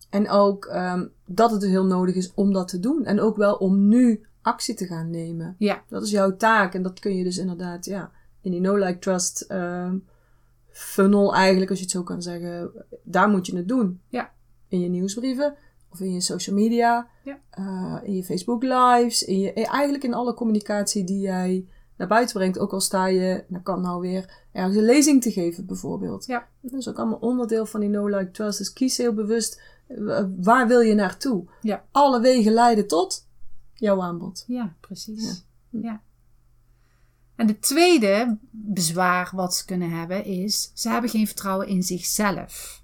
En 0.09 0.29
ook 0.29 0.65
um, 0.65 1.11
dat 1.25 1.51
het 1.51 1.63
heel 1.63 1.85
nodig 1.85 2.15
is 2.15 2.33
om 2.33 2.53
dat 2.53 2.67
te 2.67 2.79
doen. 2.79 3.05
En 3.05 3.19
ook 3.19 3.35
wel 3.35 3.55
om 3.55 3.87
nu 3.87 4.25
actie 4.41 4.75
te 4.75 4.85
gaan 4.85 5.09
nemen. 5.09 5.55
Ja. 5.57 5.83
Dat 5.89 6.03
is 6.03 6.11
jouw 6.11 6.35
taak. 6.35 6.73
En 6.73 6.83
dat 6.83 6.99
kun 6.99 7.15
je 7.15 7.23
dus 7.23 7.37
inderdaad, 7.37 7.85
ja, 7.85 8.11
in 8.41 8.51
die 8.51 8.61
no-like-trust 8.61 9.45
um, 9.51 10.07
funnel 10.71 11.35
eigenlijk, 11.35 11.69
als 11.69 11.79
je 11.79 11.85
het 11.85 11.93
zo 11.93 12.03
kan 12.03 12.21
zeggen. 12.21 12.71
Daar 13.03 13.29
moet 13.29 13.45
je 13.45 13.55
het 13.55 13.67
doen. 13.67 14.01
Ja. 14.07 14.31
In 14.67 14.79
je 14.79 14.89
nieuwsbrieven. 14.89 15.55
Of 15.89 15.99
in 15.99 16.13
je 16.13 16.21
social 16.21 16.55
media. 16.55 17.07
Ja. 17.23 17.39
Uh, 17.59 17.97
in 18.03 18.15
je 18.15 18.23
Facebook 18.23 18.63
lives. 18.63 19.23
In 19.23 19.39
je, 19.39 19.53
eigenlijk 19.53 20.03
in 20.03 20.13
alle 20.13 20.33
communicatie 20.33 21.03
die 21.03 21.19
jij 21.19 21.65
naar 21.97 22.07
buiten 22.07 22.35
brengt. 22.35 22.59
Ook 22.59 22.73
al 22.73 22.79
sta 22.79 23.05
je, 23.05 23.43
dat 23.47 23.63
kan 23.63 23.81
nou 23.81 24.01
weer, 24.01 24.45
ergens 24.51 24.75
een 24.75 24.83
lezing 24.83 25.21
te 25.21 25.31
geven 25.31 25.65
bijvoorbeeld. 25.65 26.25
Ja. 26.25 26.47
Dat 26.61 26.79
is 26.79 26.89
ook 26.89 26.97
allemaal 26.97 27.17
onderdeel 27.17 27.65
van 27.65 27.79
die 27.79 27.89
no-like-trust. 27.89 28.57
Dus 28.57 28.73
kies 28.73 28.97
heel 28.97 29.13
bewust, 29.13 29.61
uh, 29.87 30.23
waar 30.41 30.67
wil 30.67 30.79
je 30.79 30.93
naartoe? 30.93 31.45
Ja. 31.61 31.85
Alle 31.91 32.21
wegen 32.21 32.51
leiden 32.51 32.87
tot 32.87 33.27
jouw 33.73 34.01
aanbod. 34.01 34.43
Ja, 34.47 34.75
precies. 34.79 35.45
Ja. 35.69 35.79
ja. 35.81 36.01
En 37.41 37.47
de 37.47 37.59
tweede 37.59 38.37
bezwaar 38.51 39.31
wat 39.35 39.55
ze 39.55 39.65
kunnen 39.65 39.89
hebben 39.89 40.25
is, 40.25 40.71
ze 40.73 40.89
hebben 40.89 41.09
geen 41.09 41.27
vertrouwen 41.27 41.67
in 41.67 41.83
zichzelf. 41.83 42.83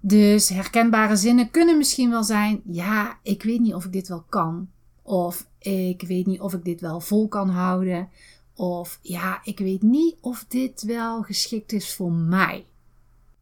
Dus 0.00 0.48
herkenbare 0.48 1.16
zinnen 1.16 1.50
kunnen 1.50 1.76
misschien 1.76 2.10
wel 2.10 2.24
zijn: 2.24 2.62
ja, 2.66 3.18
ik 3.22 3.42
weet 3.42 3.60
niet 3.60 3.74
of 3.74 3.84
ik 3.84 3.92
dit 3.92 4.08
wel 4.08 4.24
kan. 4.28 4.68
Of 5.02 5.46
ik 5.58 6.02
weet 6.02 6.26
niet 6.26 6.40
of 6.40 6.52
ik 6.52 6.64
dit 6.64 6.80
wel 6.80 7.00
vol 7.00 7.28
kan 7.28 7.48
houden. 7.48 8.08
Of 8.54 8.98
ja, 9.02 9.40
ik 9.42 9.58
weet 9.58 9.82
niet 9.82 10.16
of 10.20 10.44
dit 10.48 10.82
wel 10.82 11.22
geschikt 11.22 11.72
is 11.72 11.94
voor 11.94 12.12
mij. 12.12 12.66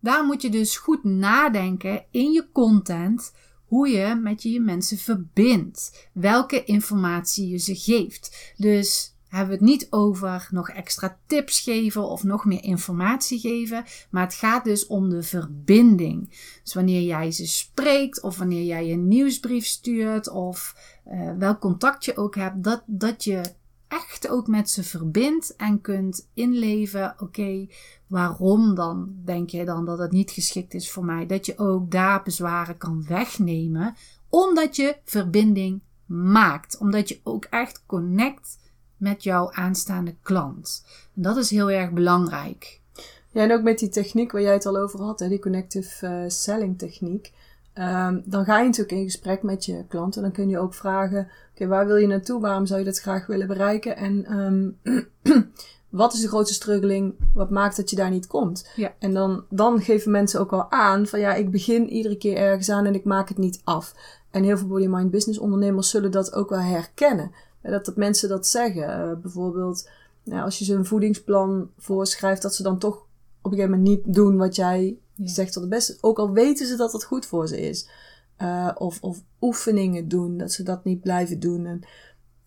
Daar 0.01 0.25
moet 0.25 0.43
je 0.43 0.51
dus 0.51 0.77
goed 0.77 1.05
nadenken 1.05 2.05
in 2.11 2.33
je 2.33 2.47
content 2.53 3.33
hoe 3.67 3.89
je 3.89 4.15
met 4.15 4.43
je, 4.43 4.61
mensen 4.61 4.99
verbindt. 4.99 6.09
Welke 6.13 6.65
informatie 6.65 7.49
je 7.49 7.59
ze 7.59 7.77
geeft. 7.77 8.53
Dus 8.57 9.12
hebben 9.33 9.59
we 9.59 9.65
het 9.65 9.73
niet 9.73 9.87
over 9.91 10.49
nog 10.51 10.69
extra 10.69 11.19
tips 11.27 11.61
geven 11.61 12.09
of 12.09 12.23
nog 12.23 12.45
meer 12.45 12.63
informatie 12.63 13.39
geven. 13.39 13.85
Maar 14.11 14.25
het 14.25 14.35
gaat 14.35 14.65
dus 14.65 14.87
om 14.87 15.09
de 15.09 15.23
verbinding. 15.23 16.29
Dus 16.63 16.75
wanneer 16.75 17.03
jij 17.03 17.31
ze 17.31 17.47
spreekt 17.47 18.23
of 18.23 18.39
wanneer 18.39 18.65
jij 18.65 18.93
een 18.93 19.09
nieuwsbrief 19.09 19.67
stuurt 19.67 20.29
of 20.29 20.77
uh, 21.09 21.33
welk 21.39 21.61
contact 21.61 22.05
je 22.05 22.17
ook 22.17 22.35
hebt, 22.35 22.65
dat, 22.65 22.83
dat 22.87 23.25
je 23.25 23.43
echt 23.89 24.29
ook 24.29 24.47
met 24.47 24.71
ze 24.71 24.83
verbindt 24.83 25.57
en 25.57 25.81
kunt 25.81 26.29
inleven. 26.35 27.15
Oké, 27.19 27.67
waarom 28.07 28.75
dan 28.75 29.15
denk 29.25 29.51
je 29.51 29.65
dan 29.65 29.85
dat 29.85 29.99
het 29.99 30.13
niet 30.13 30.31
geschikt 30.31 30.75
is 30.75 30.91
voor 30.91 31.05
mij? 31.05 31.27
Dat 31.27 31.47
je 31.47 31.59
ook 31.59 31.91
daar 31.91 32.23
bezwaren 32.23 32.77
kan 32.77 33.05
wegnemen, 33.09 33.95
omdat 34.29 34.77
je 34.77 34.97
verbinding 35.05 35.81
maakt. 36.07 36.79
Omdat 36.79 37.09
je 37.09 37.21
ook 37.23 37.45
echt 37.45 37.83
connect 37.87 38.61
met 39.03 39.23
jouw 39.23 39.53
aanstaande 39.53 40.15
klant. 40.23 40.85
En 41.15 41.23
dat 41.23 41.37
is 41.37 41.51
heel 41.51 41.71
erg 41.71 41.91
belangrijk. 41.91 42.81
Ja, 43.31 43.43
en 43.43 43.53
ook 43.53 43.63
met 43.63 43.79
die 43.79 43.89
techniek 43.89 44.33
waar 44.33 44.43
jij 44.43 44.53
het 44.53 44.67
al 44.67 44.77
over 44.77 45.01
had, 45.01 45.21
hè, 45.21 45.29
die 45.29 45.39
connective 45.39 46.07
uh, 46.07 46.25
selling 46.27 46.79
techniek. 46.79 47.33
Um, 47.75 48.23
dan 48.25 48.45
ga 48.45 48.59
je 48.59 48.65
natuurlijk 48.65 48.97
in 48.97 49.05
gesprek 49.05 49.43
met 49.43 49.65
je 49.65 49.85
klant 49.89 50.17
en 50.17 50.23
dan 50.23 50.33
kun 50.33 50.49
je 50.49 50.59
ook 50.59 50.75
vragen: 50.75 51.19
oké, 51.19 51.31
okay, 51.55 51.69
waar 51.69 51.87
wil 51.87 51.97
je 51.97 52.07
naartoe? 52.07 52.41
Waarom 52.41 52.67
zou 52.67 52.79
je 52.79 52.85
dat 52.85 53.01
graag 53.01 53.27
willen 53.27 53.47
bereiken? 53.47 53.97
En 53.97 54.39
um, 54.39 54.79
wat 56.03 56.13
is 56.13 56.21
de 56.21 56.29
grootste 56.29 56.55
struggling? 56.55 57.15
Wat 57.35 57.51
maakt 57.51 57.77
dat 57.77 57.91
je 57.91 57.97
daar 57.97 58.11
niet 58.11 58.27
komt? 58.27 58.71
Ja. 58.77 58.95
En 58.99 59.15
dan, 59.15 59.45
dan 59.49 59.81
geven 59.81 60.11
mensen 60.11 60.41
ook 60.41 60.53
al 60.53 60.71
aan 60.71 61.07
van 61.07 61.21
ja, 61.21 61.35
ik 61.35 61.51
begin 61.51 61.89
iedere 61.89 62.17
keer 62.17 62.37
ergens 62.37 62.71
aan 62.71 62.87
en 62.87 62.95
ik 62.95 63.05
maak 63.05 63.29
het 63.29 63.39
niet 63.39 63.61
af. 63.65 63.95
En 64.31 64.43
heel 64.43 64.59
veel 64.59 64.69
body 64.69 64.87
mind 64.87 65.11
business 65.11 65.39
ondernemers 65.39 65.91
zullen 65.91 66.11
dat 66.11 66.35
ook 66.35 66.51
wel 66.51 66.61
herkennen. 66.61 67.31
Dat, 67.63 67.85
dat 67.85 67.97
mensen 67.97 68.29
dat 68.29 68.47
zeggen. 68.47 68.83
Uh, 68.83 69.21
bijvoorbeeld, 69.21 69.89
nou, 70.23 70.45
als 70.45 70.59
je 70.59 70.65
ze 70.65 70.75
een 70.75 70.87
voedingsplan 70.87 71.71
voorschrijft, 71.79 72.43
dat 72.43 72.55
ze 72.55 72.63
dan 72.63 72.79
toch 72.79 72.95
op 73.43 73.53
een 73.53 73.59
gegeven 73.59 73.71
moment 73.71 73.89
niet 73.89 74.15
doen 74.15 74.37
wat 74.37 74.57
jij 74.57 74.99
ja. 75.15 75.29
zegt 75.29 75.55
dat 75.55 75.63
het 75.63 75.73
beste 75.73 75.93
is. 75.93 76.03
Ook 76.03 76.19
al 76.19 76.33
weten 76.33 76.67
ze 76.67 76.77
dat 76.77 76.93
het 76.93 77.05
goed 77.05 77.27
voor 77.27 77.49
ze 77.49 77.61
is. 77.61 77.89
Uh, 78.39 78.71
of, 78.75 78.99
of 79.01 79.23
oefeningen 79.41 80.09
doen, 80.09 80.39
dat 80.39 80.53
ze 80.53 80.63
dat 80.63 80.85
niet 80.85 81.01
blijven 81.01 81.41
doen. 81.41 81.67
En 81.67 81.81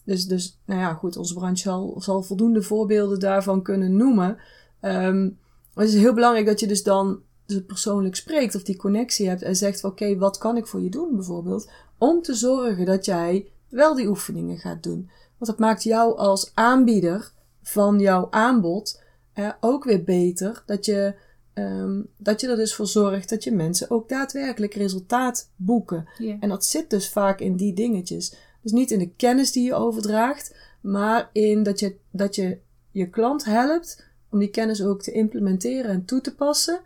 dus, 0.03 0.25
dus, 0.27 0.59
nou 0.65 0.79
ja, 0.79 0.93
goed, 0.93 1.17
onze 1.17 1.33
branche 1.33 1.61
zal, 1.61 1.95
zal 2.01 2.23
voldoende 2.23 2.61
voorbeelden 2.61 3.19
daarvan 3.19 3.61
kunnen 3.61 3.95
noemen. 3.95 4.37
Um, 4.81 5.37
maar 5.73 5.85
het 5.85 5.93
is 5.93 5.99
heel 5.99 6.13
belangrijk 6.13 6.45
dat 6.45 6.59
je 6.59 6.67
dus 6.67 6.83
dan 6.83 7.21
dus 7.45 7.65
persoonlijk 7.65 8.15
spreekt 8.15 8.55
of 8.55 8.63
die 8.63 8.77
connectie 8.77 9.27
hebt 9.27 9.41
en 9.41 9.55
zegt 9.55 9.79
van 9.79 9.89
oké, 9.89 10.03
okay, 10.03 10.17
wat 10.17 10.37
kan 10.37 10.57
ik 10.57 10.67
voor 10.67 10.81
je 10.81 10.89
doen 10.89 11.15
bijvoorbeeld? 11.15 11.69
Om 11.97 12.21
te 12.21 12.33
zorgen 12.33 12.85
dat 12.85 13.05
jij 13.05 13.51
wel 13.69 13.95
die 13.95 14.07
oefeningen 14.07 14.57
gaat 14.57 14.83
doen. 14.83 15.09
Want 15.37 15.51
dat 15.51 15.59
maakt 15.59 15.83
jou 15.83 16.17
als 16.17 16.51
aanbieder 16.53 17.31
van 17.61 17.99
jouw 17.99 18.27
aanbod 18.29 19.01
eh, 19.33 19.51
ook 19.59 19.83
weer 19.83 20.03
beter. 20.03 20.63
Dat 20.65 20.85
je, 20.85 21.15
um, 21.53 22.07
dat 22.17 22.41
je 22.41 22.47
er 22.47 22.55
dus 22.55 22.75
voor 22.75 22.87
zorgt 22.87 23.29
dat 23.29 23.43
je 23.43 23.51
mensen 23.51 23.89
ook 23.89 24.09
daadwerkelijk 24.09 24.73
resultaat 24.73 25.49
boeken. 25.55 26.07
Yeah. 26.17 26.37
En 26.39 26.49
dat 26.49 26.65
zit 26.65 26.89
dus 26.89 27.09
vaak 27.09 27.39
in 27.39 27.55
die 27.55 27.73
dingetjes. 27.73 28.35
Dus 28.61 28.71
niet 28.71 28.91
in 28.91 28.99
de 28.99 29.13
kennis 29.15 29.51
die 29.51 29.63
je 29.63 29.73
overdraagt, 29.73 30.55
maar 30.81 31.29
in 31.31 31.63
dat 31.63 31.79
je 31.79 31.95
dat 32.11 32.35
je, 32.35 32.57
je 32.91 33.09
klant 33.09 33.45
helpt 33.45 34.05
om 34.29 34.39
die 34.39 34.49
kennis 34.49 34.83
ook 34.83 35.01
te 35.01 35.11
implementeren 35.11 35.91
en 35.91 36.05
toe 36.05 36.21
te 36.21 36.35
passen. 36.35 36.81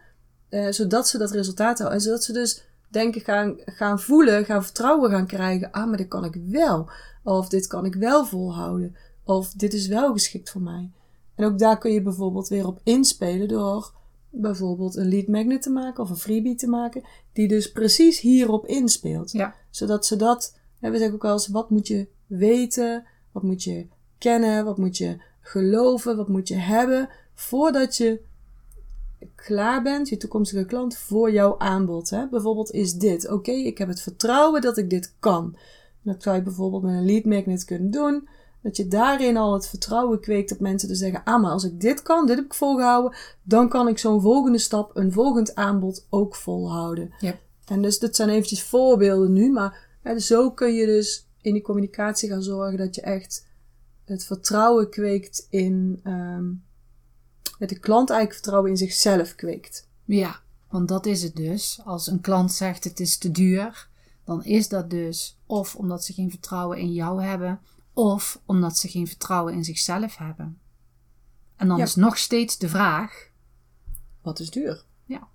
Uh, 0.49 0.67
zodat 0.69 1.07
ze 1.07 1.17
dat 1.17 1.31
resultaat 1.31 1.77
houden. 1.77 1.99
En 1.99 2.03
zodat 2.05 2.23
ze 2.23 2.33
dus 2.33 2.63
denken 2.89 3.21
gaan, 3.21 3.55
gaan 3.65 3.99
voelen, 3.99 4.45
gaan 4.45 4.63
vertrouwen 4.63 5.09
gaan 5.09 5.27
krijgen. 5.27 5.71
Ah, 5.71 5.87
maar 5.87 5.97
dit 5.97 6.07
kan 6.07 6.25
ik 6.25 6.35
wel. 6.45 6.89
Of 7.23 7.49
dit 7.49 7.67
kan 7.67 7.85
ik 7.85 7.95
wel 7.95 8.25
volhouden. 8.25 8.95
Of 9.23 9.51
dit 9.51 9.73
is 9.73 9.87
wel 9.87 10.13
geschikt 10.13 10.49
voor 10.49 10.61
mij. 10.61 10.91
En 11.35 11.45
ook 11.45 11.59
daar 11.59 11.77
kun 11.77 11.91
je 11.91 12.01
bijvoorbeeld 12.01 12.47
weer 12.47 12.67
op 12.67 12.79
inspelen 12.83 13.47
door 13.47 13.97
bijvoorbeeld 14.29 14.95
een 14.95 15.09
lead 15.09 15.27
magnet 15.27 15.61
te 15.61 15.69
maken 15.69 16.03
of 16.03 16.09
een 16.09 16.15
freebie 16.15 16.55
te 16.55 16.67
maken. 16.67 17.03
Die 17.33 17.47
dus 17.47 17.71
precies 17.71 18.19
hierop 18.19 18.65
inspeelt. 18.65 19.31
Ja. 19.31 19.55
Zodat 19.69 20.05
ze 20.05 20.15
dat, 20.15 20.57
we 20.79 20.97
zeggen 20.97 21.13
ook 21.13 21.21
wel 21.21 21.31
eens, 21.31 21.47
wat 21.47 21.69
moet 21.69 21.87
je 21.87 22.07
weten? 22.27 23.05
Wat 23.31 23.43
moet 23.43 23.63
je 23.63 23.87
kennen? 24.17 24.65
Wat 24.65 24.77
moet 24.77 24.97
je 24.97 25.21
geloven? 25.41 26.17
Wat 26.17 26.27
moet 26.27 26.47
je 26.47 26.55
hebben? 26.55 27.09
Voordat 27.33 27.97
je 27.97 28.21
klaar 29.35 29.83
bent, 29.83 30.09
je 30.09 30.17
toekomstige 30.17 30.65
klant, 30.65 30.97
voor 30.97 31.31
jouw 31.31 31.57
aanbod. 31.57 32.09
Hè? 32.09 32.27
Bijvoorbeeld 32.27 32.71
is 32.71 32.93
dit, 32.93 33.25
oké, 33.25 33.33
okay, 33.33 33.63
ik 33.63 33.77
heb 33.77 33.87
het 33.87 34.01
vertrouwen 34.01 34.61
dat 34.61 34.77
ik 34.77 34.89
dit 34.89 35.15
kan. 35.19 35.57
Dat 36.01 36.23
zou 36.23 36.35
je 36.35 36.41
bijvoorbeeld 36.41 36.83
met 36.83 36.93
een 36.93 37.05
lead 37.05 37.25
magnet 37.25 37.65
kunnen 37.65 37.91
doen. 37.91 38.27
Dat 38.61 38.77
je 38.77 38.87
daarin 38.87 39.37
al 39.37 39.53
het 39.53 39.67
vertrouwen 39.67 40.19
kweekt 40.19 40.49
dat 40.49 40.59
mensen 40.59 40.87
dus 40.87 40.97
zeggen, 40.97 41.23
ah, 41.23 41.41
maar 41.41 41.51
als 41.51 41.63
ik 41.63 41.81
dit 41.81 42.01
kan, 42.01 42.25
dit 42.25 42.35
heb 42.35 42.45
ik 42.45 42.53
volgehouden, 42.53 43.17
dan 43.43 43.69
kan 43.69 43.87
ik 43.87 43.97
zo'n 43.97 44.21
volgende 44.21 44.57
stap, 44.57 44.95
een 44.95 45.11
volgend 45.11 45.55
aanbod 45.55 46.07
ook 46.09 46.35
volhouden. 46.35 47.13
Yep. 47.19 47.39
En 47.65 47.81
dus 47.81 47.99
dat 47.99 48.15
zijn 48.15 48.29
eventjes 48.29 48.63
voorbeelden 48.63 49.33
nu, 49.33 49.51
maar 49.51 49.87
hè, 50.01 50.19
zo 50.19 50.51
kun 50.51 50.73
je 50.73 50.85
dus 50.85 51.27
in 51.41 51.53
die 51.53 51.61
communicatie 51.61 52.29
gaan 52.29 52.43
zorgen 52.43 52.77
dat 52.77 52.95
je 52.95 53.01
echt 53.01 53.47
het 54.05 54.25
vertrouwen 54.25 54.89
kweekt 54.89 55.47
in. 55.49 55.99
ehm 56.03 56.45
dat 57.59 57.69
de 57.69 57.79
klant 57.79 58.09
eigenlijk 58.09 58.39
vertrouwen 58.39 58.71
in 58.71 58.77
zichzelf 58.77 59.35
kweekt. 59.35 59.87
Ja, 60.05 60.39
want 60.69 60.87
dat 60.87 61.05
is 61.05 61.23
het 61.23 61.35
dus. 61.35 61.79
Als 61.85 62.07
een 62.07 62.21
klant 62.21 62.53
zegt 62.53 62.83
het 62.83 62.99
is 62.99 63.17
te 63.17 63.31
duur, 63.31 63.87
dan 64.23 64.43
is 64.43 64.67
dat 64.69 64.89
dus 64.89 65.37
of 65.45 65.75
omdat 65.75 66.03
ze 66.03 66.13
geen 66.13 66.29
vertrouwen 66.29 66.77
in 66.77 66.93
jou 66.93 67.23
hebben, 67.23 67.59
of 67.93 68.41
omdat 68.45 68.77
ze 68.77 68.87
geen 68.87 69.07
vertrouwen 69.07 69.53
in 69.53 69.63
zichzelf 69.63 70.17
hebben. 70.17 70.59
En 71.55 71.67
dan 71.67 71.77
Ja. 71.77 71.83
is 71.83 71.95
nog 71.95 72.17
steeds 72.17 72.57
de 72.57 72.69
vraag: 72.69 73.29
Wat 74.21 74.39
is 74.39 74.49
duur? 74.49 74.83
Ja. 75.05 75.27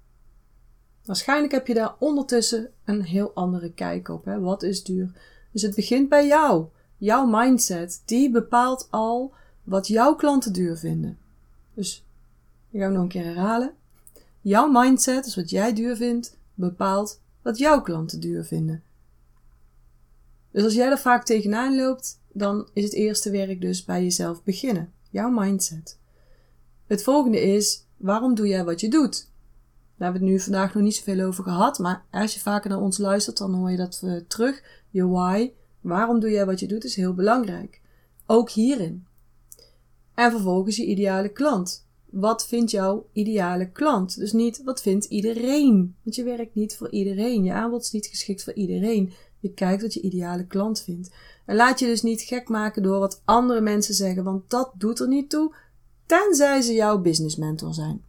Waarschijnlijk 1.05 1.53
heb 1.53 1.67
je 1.67 1.75
daar 1.75 1.95
ondertussen 1.99 2.71
een 2.85 3.03
heel 3.03 3.35
andere 3.35 3.73
kijk 3.73 4.09
op. 4.09 4.25
Hè? 4.25 4.41
Wat 4.41 4.63
is 4.63 4.85
duur? 4.85 5.13
Dus 5.53 5.63
het 5.63 5.75
begint 5.75 6.09
bij 6.09 6.27
jou. 6.27 6.67
Jouw 6.97 7.27
mindset, 7.27 8.03
die 8.05 8.31
bepaalt 8.31 8.87
al 8.91 9.33
wat 9.63 9.87
jouw 9.87 10.15
klanten 10.15 10.53
duur 10.53 10.77
vinden. 10.77 11.19
Dus, 11.75 12.05
ik 12.75 12.81
ga 12.81 12.87
hem 12.87 12.95
nog 12.95 13.03
een 13.03 13.09
keer 13.09 13.25
herhalen. 13.25 13.75
Jouw 14.41 14.69
mindset, 14.69 15.25
dus 15.25 15.35
wat 15.35 15.51
jij 15.51 15.73
duur 15.73 15.97
vindt, 15.97 16.37
bepaalt 16.55 17.21
wat 17.43 17.59
jouw 17.59 17.83
klanten 17.83 18.21
duur 18.21 18.45
vinden. 18.45 18.83
Dus 20.51 20.65
als 20.65 20.75
jij 20.75 20.91
er 20.91 20.99
vaak 20.99 21.25
tegenaan 21.25 21.77
loopt, 21.77 22.21
dan 22.33 22.69
is 22.73 22.85
het 22.85 22.93
eerste 22.93 23.31
werk 23.31 23.61
dus 23.61 23.85
bij 23.85 24.03
jezelf 24.03 24.43
beginnen. 24.43 24.93
Jouw 25.11 25.31
mindset. 25.31 25.99
Het 26.87 27.03
volgende 27.03 27.41
is, 27.41 27.87
waarom 27.97 28.35
doe 28.35 28.47
jij 28.47 28.65
wat 28.65 28.81
je 28.81 28.89
doet? 28.89 29.29
Daar 29.97 30.13
hebben 30.13 30.21
we 30.21 30.27
het 30.27 30.37
nu 30.37 30.41
vandaag 30.41 30.75
nog 30.75 30.83
niet 30.83 30.95
zoveel 30.95 31.27
over 31.27 31.45
gehad, 31.45 31.79
maar 31.79 32.05
als 32.11 32.35
je 32.35 32.41
vaker 32.41 32.71
naar 32.71 32.81
ons 32.81 32.99
luistert, 32.99 33.39
dan 33.39 33.55
hoor 33.55 33.71
je 33.71 33.77
dat 33.77 34.03
terug. 34.29 34.63
Je 34.91 35.07
why, 35.07 35.51
waarom 35.81 36.21
doe 36.21 36.31
jij 36.31 36.47
wat 36.47 36.61
je 36.61 36.69
doet, 36.69 36.85
is 36.85 36.97
heel 36.97 37.15
belangrijk. 37.15 37.81
Ook 38.27 38.51
hierin. 38.51 39.07
En 40.15 40.31
vervolgens 40.31 40.77
je 40.77 40.85
ideale 40.87 41.29
klant. 41.29 41.85
Wat 42.15 42.47
vindt 42.47 42.71
jouw 42.71 43.07
ideale 43.13 43.71
klant? 43.71 44.19
Dus 44.19 44.33
niet 44.33 44.63
wat 44.65 44.83
vindt 44.83 45.05
iedereen. 45.05 45.97
Want 46.03 46.17
je 46.17 46.25
werkt 46.25 46.55
niet 46.55 46.77
voor 46.77 46.91
iedereen. 46.91 47.45
Je 47.45 47.53
aanbod 47.53 47.83
is 47.83 47.91
niet 47.91 48.07
geschikt 48.07 48.45
voor 48.45 48.53
iedereen. 48.53 49.13
Je 49.41 49.53
kijkt 49.53 49.83
wat 49.83 49.95
je 49.95 50.01
ideale 50.01 50.47
klant 50.47 50.81
vindt. 50.81 51.15
En 51.47 51.57
laat 51.57 51.79
je 51.79 51.87
dus 51.87 52.03
niet 52.03 52.23
gek 52.23 52.49
maken 52.49 52.83
door 52.83 52.99
wat 52.99 53.23
andere 53.25 53.61
mensen 53.61 53.95
zeggen, 53.95 54.25
want 54.25 54.51
dat 54.51 54.73
doet 54.75 55.01
er 55.01 55.09
niet 55.09 55.31
toe, 55.31 55.55
tenzij 56.07 56.61
ze 56.61 56.73
jouw 56.73 56.99
business 56.99 57.37
mentor 57.37 57.75
zijn. 57.75 58.05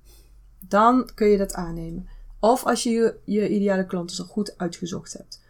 Dan 0.68 1.10
kun 1.16 1.28
je 1.28 1.38
dat 1.38 1.54
aannemen. 1.54 2.08
Of 2.40 2.66
als 2.66 2.84
je 2.84 2.90
je, 2.90 3.20
je 3.26 3.50
ideale 3.50 3.86
klant 3.86 4.10
dus 4.10 4.20
al 4.20 4.26
goed 4.26 4.58
uitgezocht 4.58 5.14
hebt. 5.14 5.42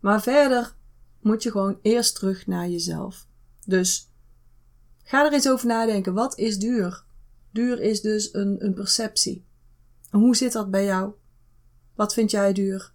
Maar 0.00 0.22
verder 0.22 0.74
moet 1.20 1.42
je 1.42 1.50
gewoon 1.50 1.78
eerst 1.82 2.14
terug 2.14 2.46
naar 2.46 2.68
jezelf. 2.68 3.26
Dus 3.64 4.10
ga 5.02 5.24
er 5.26 5.32
eens 5.32 5.48
over 5.48 5.66
nadenken. 5.66 6.14
Wat 6.14 6.38
is 6.38 6.58
duur? 6.58 7.04
Duur 7.56 7.80
is 7.80 8.00
dus 8.00 8.34
een, 8.34 8.64
een 8.64 8.74
perceptie. 8.74 9.44
En 10.10 10.18
hoe 10.18 10.36
zit 10.36 10.52
dat 10.52 10.70
bij 10.70 10.84
jou? 10.84 11.12
Wat 11.94 12.14
vind 12.14 12.30
jij 12.30 12.52
duur? 12.52 12.92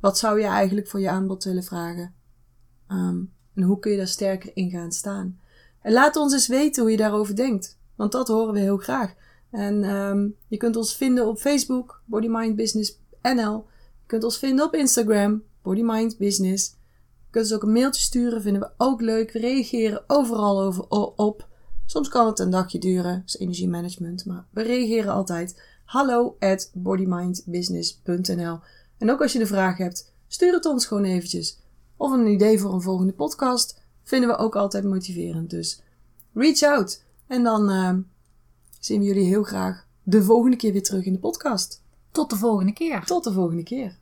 Wat 0.00 0.18
zou 0.18 0.40
je 0.40 0.46
eigenlijk 0.46 0.88
voor 0.88 1.00
je 1.00 1.10
aanbod 1.10 1.44
willen 1.44 1.62
vragen? 1.62 2.14
Ehm, 2.88 3.22
en 3.54 3.62
hoe 3.62 3.78
kun 3.78 3.90
je 3.90 3.96
daar 3.96 4.06
sterker 4.06 4.50
in 4.54 4.70
gaan 4.70 4.92
staan? 4.92 5.40
En 5.82 5.92
laat 5.92 6.16
ons 6.16 6.32
eens 6.32 6.46
weten 6.46 6.82
hoe 6.82 6.90
je 6.90 6.96
daarover 6.96 7.36
denkt. 7.36 7.78
Want 7.96 8.12
dat 8.12 8.28
horen 8.28 8.54
we 8.54 8.60
heel 8.60 8.76
graag. 8.76 9.14
En 9.50 9.84
ehm, 9.84 10.28
je 10.48 10.56
kunt 10.56 10.76
ons 10.76 10.96
vinden 10.96 11.26
op 11.26 11.38
Facebook, 11.38 12.02
Body 12.04 12.28
Mind 12.28 12.56
Business 12.56 12.98
NL. 13.22 13.66
Je 14.00 14.06
kunt 14.06 14.24
ons 14.24 14.38
vinden 14.38 14.64
op 14.64 14.74
Instagram, 14.74 15.42
Body 15.62 15.82
Mind 15.82 16.18
Business. 16.18 16.68
Je 17.24 17.30
kunt 17.30 17.44
ons 17.44 17.54
ook 17.54 17.62
een 17.62 17.72
mailtje 17.72 18.02
sturen, 18.02 18.42
vinden 18.42 18.62
we 18.62 18.70
ook 18.76 19.00
leuk. 19.00 19.32
We 19.32 19.38
reageren 19.38 20.04
overal 20.06 20.62
over, 20.62 20.88
op. 21.16 21.48
Soms 21.90 22.08
kan 22.08 22.26
het 22.26 22.38
een 22.38 22.50
dagje 22.50 22.78
duren, 22.78 23.14
dat 23.14 23.26
is 23.26 23.38
energiemanagement, 23.38 24.24
maar 24.24 24.44
we 24.50 24.62
reageren 24.62 25.12
altijd. 25.12 25.62
Hallo 25.84 26.36
at 26.38 26.70
bodymindbusiness.nl 26.74 28.58
En 28.98 29.10
ook 29.10 29.22
als 29.22 29.32
je 29.32 29.40
een 29.40 29.46
vraag 29.46 29.76
hebt, 29.76 30.12
stuur 30.26 30.52
het 30.52 30.64
ons 30.64 30.86
gewoon 30.86 31.04
eventjes. 31.04 31.58
Of 31.96 32.12
een 32.12 32.26
idee 32.26 32.58
voor 32.58 32.72
een 32.72 32.82
volgende 32.82 33.12
podcast, 33.12 33.82
vinden 34.02 34.28
we 34.28 34.36
ook 34.36 34.56
altijd 34.56 34.84
motiverend. 34.84 35.50
Dus 35.50 35.82
reach 36.32 36.62
out. 36.62 37.02
En 37.26 37.42
dan 37.42 37.70
ehm, 37.70 38.00
zien 38.80 39.00
we 39.00 39.06
jullie 39.06 39.26
heel 39.26 39.42
graag 39.42 39.86
de 40.02 40.22
volgende 40.22 40.56
keer 40.56 40.72
weer 40.72 40.82
terug 40.82 41.04
in 41.04 41.12
de 41.12 41.18
podcast. 41.18 41.82
tot 42.10 42.30
de 42.30 42.36
volgende 42.36 42.72
keer. 42.72 43.04
Tot 43.04 43.24
de 43.24 43.32
volgende 43.32 43.62
keer. 43.62 43.98